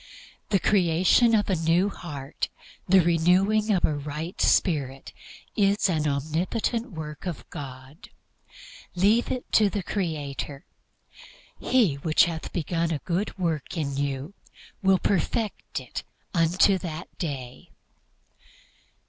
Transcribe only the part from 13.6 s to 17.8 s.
in you will perfect it unto that day."